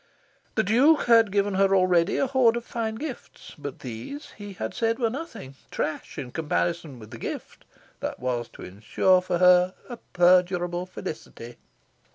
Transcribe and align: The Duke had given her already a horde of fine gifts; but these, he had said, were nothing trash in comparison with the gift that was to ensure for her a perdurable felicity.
The 0.55 0.63
Duke 0.63 1.03
had 1.03 1.31
given 1.31 1.53
her 1.53 1.75
already 1.75 2.17
a 2.17 2.25
horde 2.25 2.57
of 2.57 2.65
fine 2.65 2.95
gifts; 2.95 3.53
but 3.55 3.81
these, 3.81 4.31
he 4.31 4.53
had 4.53 4.73
said, 4.73 4.97
were 4.97 5.11
nothing 5.11 5.53
trash 5.69 6.17
in 6.17 6.31
comparison 6.31 6.97
with 6.97 7.11
the 7.11 7.19
gift 7.19 7.65
that 7.99 8.19
was 8.19 8.49
to 8.53 8.63
ensure 8.63 9.21
for 9.21 9.37
her 9.37 9.75
a 9.89 9.97
perdurable 9.97 10.87
felicity. 10.87 11.57